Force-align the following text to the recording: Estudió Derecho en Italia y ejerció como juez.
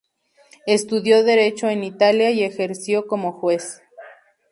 Estudió 0.65 1.23
Derecho 1.23 1.69
en 1.69 1.83
Italia 1.83 2.31
y 2.31 2.43
ejerció 2.43 3.05
como 3.05 3.33
juez. 3.33 3.83